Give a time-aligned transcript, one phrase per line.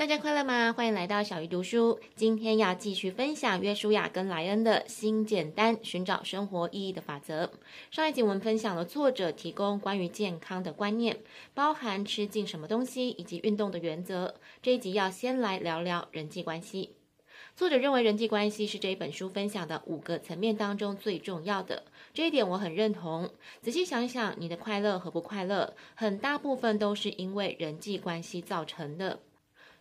[0.00, 0.72] 大家快乐吗？
[0.72, 2.00] 欢迎来到小鱼读书。
[2.16, 7.52] 今天要继续分享约书亚跟莱恩的新简单寻找生活意义的法则。
[7.90, 11.18] 上一集我们分享了作者提供关于健康的观念，
[11.52, 14.34] 包含吃进什么东西以及运动的原则。
[14.62, 16.94] 这一集要先来聊聊人际关系。
[17.54, 21.82] 作者认为人际关系是这一本书分享的五个层面当中最重要的，
[22.14, 23.28] 这一点我很认同。
[23.60, 29.20] 仔细想想，你的快乐和不快乐，很大部分都是因为人际关系造成的。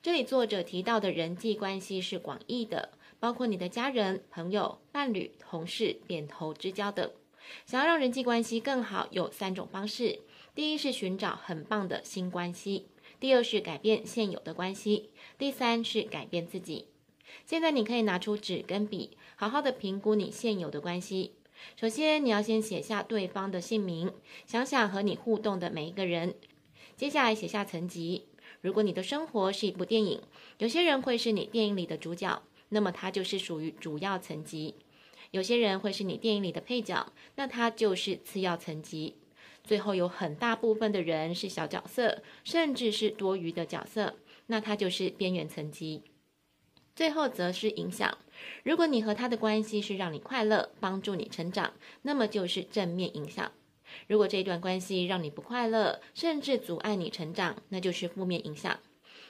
[0.00, 7.10] 这里作者提到的人际关系是广义的，包括你的家人、朋友、伴侣、同事、点头之交等。
[7.66, 10.20] 想要让人际关系更好，有三种方式：
[10.54, 12.84] 第一是寻找很棒的新关系；
[13.18, 16.86] 第二是改变现有的关系；第三是改变自己。
[17.44, 21.32] 现在你可以拿出纸跟笔，好好的评估你现有的关系。
[21.74, 24.12] 首先，你要先写下对方的姓名，
[24.46, 26.36] 想想和你互动的每一个人。
[26.96, 28.27] 接下来写下层级。
[28.60, 30.20] 如果你的生活是一部电影，
[30.58, 34.74] 有些人会是你电影里的主角，那么他就是属于主要层级；
[35.30, 39.14] 有些人会是你电影里的配角，那他就是次要层级。
[39.62, 44.16] 最后有很大部分的人是小角色，甚至是多余的角色，
[44.46, 46.02] 那他就是边缘层级。
[46.96, 48.18] 最后则是影响。
[48.64, 53.52] 如果你和他的关系是让你快乐、帮助你成长，那么就是正面影响。
[54.06, 58.78] 如果这段关系让你不快乐，甚至阻碍你成长，那就是负面影响。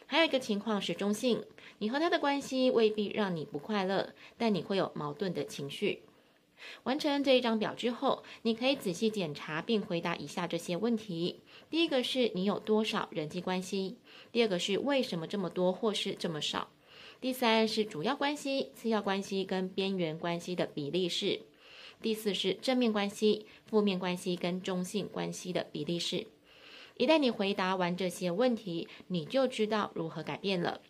[0.07, 1.45] 还有一个情况是中性，
[1.79, 6.03] 你和他的关系未必让你不快乐，但你会有矛盾的情绪。
[6.83, 13.99] 完成这一张表之后，你可以仔细检查并回答以下这些问题：第一个是你有多少人际关系？
[14.33, 16.71] 第二个是为什么这么多或是这么少？
[17.21, 21.43] 第三是主要关系、次要关系跟边缘关系的比例是？
[22.01, 26.27] 第四是正面关系、负面关系跟中性关系的比例是。
[26.97, 30.81] 一旦你回答完这些问题，你就知道如何改变了。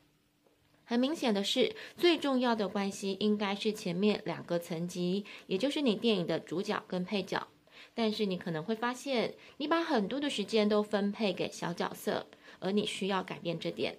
[0.84, 7.46] 很明显的是，最重要的关系应该是前面两个层级，也就是你电影的主角跟配角。
[7.94, 12.26] 但是你可能会发现，你把很多的时间都分配给小角色，
[12.58, 13.98] 而你需要改变这点。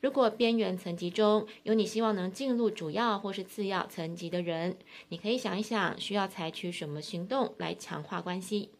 [0.00, 4.76] 如果边缘层级中有你希望能进入主要或是次要层级的人，
[5.08, 8.70] 你可以想一想需要采取什么行动来强化关系。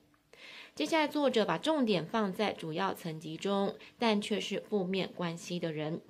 [0.75, 6.01] 接下来，作者把重点放在主要层级中，但却是负面关系的人。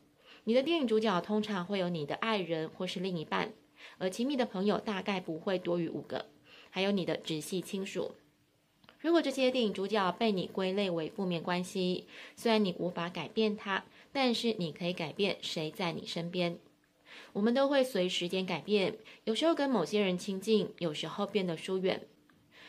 [0.45, 3.53] 你的电影主角通常会有你的爱人或是另一半，
[3.99, 6.27] 而亲密的朋友大概不会多于五个，
[6.71, 8.15] 还有你的直系亲属。
[9.01, 12.07] 如果这些电影主角被你归类为负面关系，
[12.37, 16.59] 虽然你无法改变它，但是你可以改变谁在你身边。
[17.33, 22.03] 我们都会随时间改变，有时候跟某些人亲近，有时候变得疏远。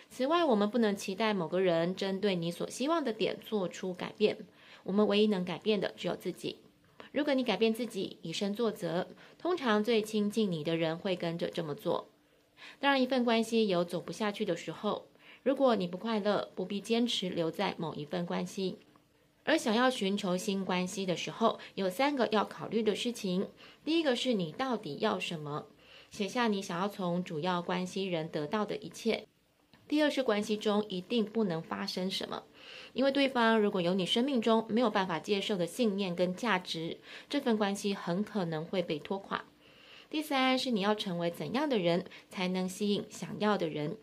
[0.09, 4.37] 此外，我们不能期待某个人针对你所希望的点做出改变。
[4.83, 6.59] 我们唯一能改变的只有自己。
[7.11, 12.07] 如果你改变自己，以身作则，通常最亲近你的人会跟着这么做。
[12.79, 15.07] 当然，一份关系有走不下去的时候。
[15.43, 18.77] 如果你不快乐，不必坚持留在某一份关系。
[19.43, 23.47] 而想要寻求新关系的时候，有三个要考虑的事情。
[23.83, 25.65] 第一个是你到底要什么，
[26.11, 29.25] 写下你想要从主要关系人得到的一切。
[29.87, 32.43] 第二是关系中一定不能发生什么，
[32.93, 39.43] 因为对方如果有你生命中没有办法接受的信念跟价值，这份关系很可能会被拖垮。
[40.09, 43.97] 第三是你要成为怎样的人才能吸引想要的人。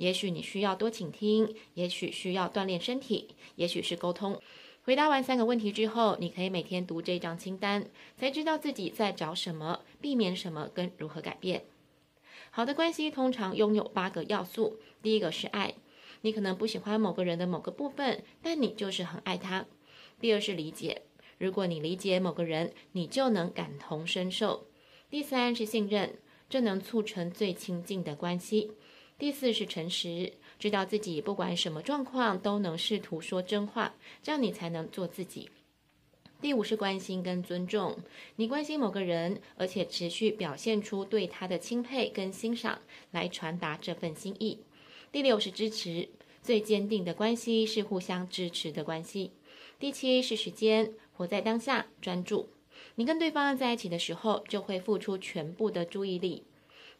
[0.00, 4.40] 也许你需要多倾听，也许需要锻炼身体，也许是沟通。
[4.82, 7.84] 回答完三个问题之后，你可以每天读这张清单，
[8.16, 11.64] 才知道自己在找什么，避免什么，跟如何改变。
[12.50, 14.80] 好的关系通常拥有八个要素。
[15.02, 15.74] 第一个是爱，
[16.22, 19.66] 你可能不喜欢某个人的某个部分，但你就是很爱他。
[20.18, 21.02] 第二是理解，
[21.36, 24.66] 如果你理解某个人，你就能感同身受。
[25.10, 26.14] 第三是信任，
[26.48, 28.72] 这能促成最亲近的关系。
[29.20, 35.50] 第四是诚实，知道自己不管什么状况都能试图说真话，这样你才能做自己。
[36.40, 37.98] 第五是关心跟尊重，
[38.36, 42.80] 你关心某个人，而且持续表现出对他的钦佩跟欣赏，
[43.10, 44.58] 来传达这份心意。
[45.12, 46.08] 第六是支持，
[46.42, 49.32] 最坚定的关系是互相支持的关系。
[49.78, 52.48] 第七是时间，活在当下，专注。
[52.94, 56.44] 你跟对方在一起的时候，就会付出全部的注意力。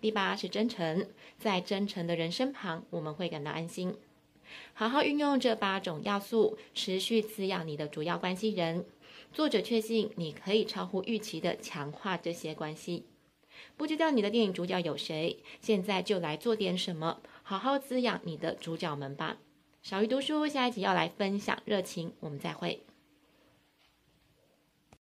[0.00, 1.06] 第八是真诚，
[1.38, 3.94] 在真诚的人身旁，我们会感到安心。
[4.73, 8.87] 好好运用这八种要素，持续滋养你的主要关系人。
[9.32, 13.05] 作者确信你可以超乎预期的强化这些关系。
[13.76, 15.38] 不知道你的电影主角有谁？
[15.61, 19.37] 现在就来做点什么，好好滋养你的主角们吧。
[19.82, 22.82] 小鱼读书下一集要来分享热情，我们再会。